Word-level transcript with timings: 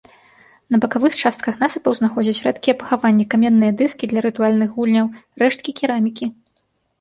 На 0.75 0.77
бакавых 0.83 1.17
частках 1.27 1.59
насыпаў 1.63 1.93
знаходзяць 1.99 2.43
рэдкія 2.45 2.75
пахаванні, 2.79 3.27
каменныя 3.35 3.71
дыскі 3.83 4.09
для 4.15 4.19
рытуальных 4.29 4.69
гульняў, 4.79 5.13
рэшткі 5.43 5.71
керамікі. 5.83 6.25